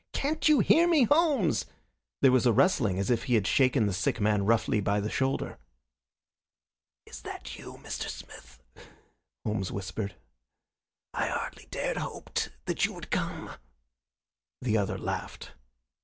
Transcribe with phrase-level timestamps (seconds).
[0.13, 1.65] "Can't you hear me, Holmes?"
[2.23, 5.11] There was a rustling, as if he had shaken the sick man roughly by the
[5.11, 5.59] shoulder.
[7.05, 8.09] "Is that you, Mr.
[8.09, 8.63] Smith?"
[9.45, 10.15] Holmes whispered.
[11.13, 13.51] "I hardly dared hope that you would come."
[14.59, 15.51] The other laughed.